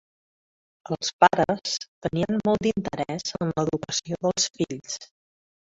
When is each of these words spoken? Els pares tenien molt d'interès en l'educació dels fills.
Els 0.95 1.11
pares 1.23 1.75
tenien 2.07 2.41
molt 2.49 2.67
d'interès 2.69 3.39
en 3.43 3.55
l'educació 3.55 4.23
dels 4.29 4.53
fills. 4.59 4.99